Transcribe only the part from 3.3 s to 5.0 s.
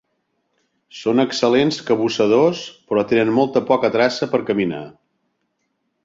molt poca traça per caminar.